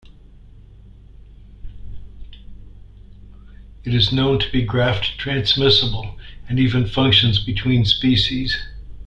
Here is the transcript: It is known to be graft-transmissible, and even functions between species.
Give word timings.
It 3.83 3.93
is 3.93 4.11
known 4.11 4.39
to 4.39 4.51
be 4.51 4.63
graft-transmissible, 4.63 6.17
and 6.49 6.57
even 6.57 6.87
functions 6.87 7.37
between 7.37 7.85
species. 7.85 8.57